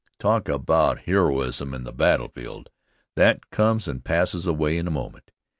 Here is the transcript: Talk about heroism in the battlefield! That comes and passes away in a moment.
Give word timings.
Talk 0.17 0.49
about 0.49 1.01
heroism 1.01 1.75
in 1.75 1.83
the 1.83 1.93
battlefield! 1.93 2.71
That 3.15 3.51
comes 3.51 3.87
and 3.87 4.03
passes 4.03 4.47
away 4.47 4.79
in 4.79 4.87
a 4.87 4.89
moment. 4.89 5.29